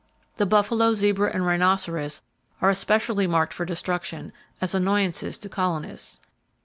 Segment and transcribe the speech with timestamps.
[0.37, 2.23] The buffalo, zebra and rhinoceros
[2.59, 6.21] are especially marked for destruction, as annoyances to colonists.